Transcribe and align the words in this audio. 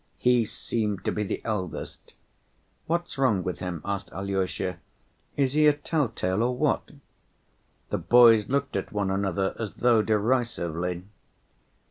He 0.17 0.45
seemed 0.45 1.05
to 1.05 1.11
be 1.11 1.21
the 1.21 1.45
eldest. 1.45 2.15
"What's 2.87 3.19
wrong 3.19 3.43
with 3.43 3.59
him?" 3.59 3.83
asked 3.85 4.09
Alyosha, 4.11 4.79
"is 5.37 5.53
he 5.53 5.67
a 5.67 5.73
tell‐tale 5.73 6.41
or 6.41 6.57
what?" 6.57 6.89
The 7.91 7.99
boys 7.99 8.49
looked 8.49 8.75
at 8.75 8.91
one 8.91 9.11
another 9.11 9.55
as 9.59 9.75
though 9.75 10.01
derisively. 10.01 11.03